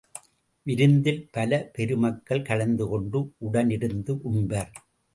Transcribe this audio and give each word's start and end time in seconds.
விருந்தில் 0.65 1.29
பல 1.31 1.69
பெருமக்கள் 1.73 2.41
கலந்து 2.41 2.87
கொண்டு 2.87 3.33
உடனிருந்து 3.51 4.19
உண்பர். 4.21 4.71